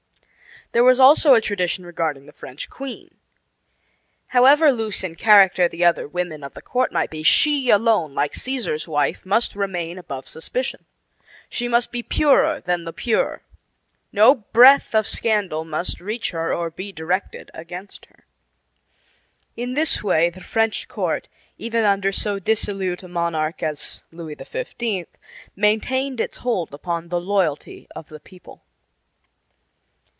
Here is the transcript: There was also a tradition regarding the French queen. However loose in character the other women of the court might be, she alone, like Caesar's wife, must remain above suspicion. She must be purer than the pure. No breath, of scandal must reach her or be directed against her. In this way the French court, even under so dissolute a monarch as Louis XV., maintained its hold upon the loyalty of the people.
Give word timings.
There 0.73 0.85
was 0.85 1.01
also 1.01 1.33
a 1.33 1.41
tradition 1.41 1.85
regarding 1.85 2.27
the 2.27 2.31
French 2.31 2.69
queen. 2.69 3.15
However 4.27 4.71
loose 4.71 5.03
in 5.03 5.15
character 5.15 5.67
the 5.67 5.83
other 5.83 6.07
women 6.07 6.45
of 6.45 6.53
the 6.53 6.61
court 6.61 6.93
might 6.93 7.09
be, 7.09 7.23
she 7.23 7.69
alone, 7.69 8.15
like 8.15 8.35
Caesar's 8.35 8.87
wife, 8.87 9.25
must 9.25 9.53
remain 9.53 9.97
above 9.97 10.29
suspicion. 10.29 10.85
She 11.49 11.67
must 11.67 11.91
be 11.91 12.01
purer 12.01 12.61
than 12.61 12.85
the 12.85 12.93
pure. 12.93 13.41
No 14.13 14.33
breath, 14.33 14.95
of 14.95 15.09
scandal 15.09 15.65
must 15.65 15.99
reach 15.99 16.29
her 16.31 16.53
or 16.53 16.69
be 16.69 16.93
directed 16.93 17.51
against 17.53 18.05
her. 18.05 18.23
In 19.57 19.73
this 19.73 20.01
way 20.01 20.29
the 20.29 20.39
French 20.39 20.87
court, 20.87 21.27
even 21.57 21.83
under 21.83 22.13
so 22.13 22.39
dissolute 22.39 23.03
a 23.03 23.09
monarch 23.09 23.61
as 23.61 24.03
Louis 24.09 24.35
XV., 24.41 25.07
maintained 25.53 26.21
its 26.21 26.37
hold 26.37 26.73
upon 26.73 27.09
the 27.09 27.19
loyalty 27.19 27.89
of 27.93 28.07
the 28.07 28.21
people. 28.21 28.63